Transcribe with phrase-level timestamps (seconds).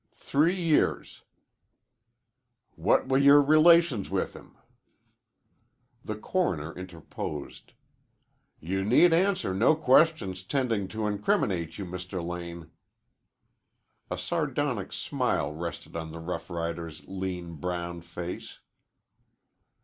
[0.15, 1.25] "Three years."
[2.75, 4.57] "What were your relations with him?"
[6.03, 7.73] The coroner interposed.
[8.59, 12.19] "You need answer no questions tending to incriminate you, Mr.
[12.25, 12.71] Lane."
[14.09, 18.57] A sardonic smile rested on the rough rider's lean, brown face.